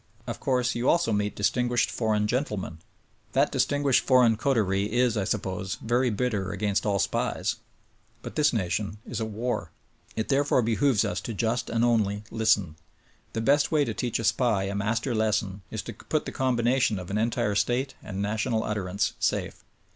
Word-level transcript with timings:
Of 0.25 0.39
course, 0.39 0.73
you 0.73 0.89
also 0.89 1.13
meet 1.13 1.35
distinguished 1.35 1.91
for 1.91 2.15
eign 2.15 2.25
gentlemen. 2.25 2.79
That 3.33 3.51
distinguished 3.51 4.03
foreign 4.03 4.35
coterie 4.35 4.91
is, 4.91 5.15
I 5.15 5.25
suppose, 5.25 5.75
very 5.79 6.09
bitter 6.09 6.49
against 6.51 6.87
all 6.87 6.97
SPIES! 6.97 7.57
But! 8.23 8.35
this 8.35 8.51
nation 8.51 8.97
is 9.05 9.21
at 9.21 9.27
war. 9.27 9.69
It 10.15 10.29
therefore 10.29 10.63
behooves 10.63 11.05
us 11.05 11.21
to 11.21 11.35
just 11.35 11.69
and 11.69 11.85
only 11.85 12.23
listen. 12.31 12.77
The 13.33 13.41
best 13.41 13.71
way 13.71 13.85
to 13.85 13.93
teach 13.93 14.17
a 14.17 14.23
SPY 14.23 14.63
a 14.63 14.73
master 14.73 15.13
lesson 15.13 15.61
is 15.69 15.83
to 15.83 15.93
put 15.93 16.25
the 16.25 16.31
combination 16.31 16.97
on 16.97 17.05
the 17.05 17.17
entire 17.19 17.53
state 17.53 17.93
and 18.01 18.23
national 18.23 18.63
utterance 18.63 19.13
safe. 19.19 19.63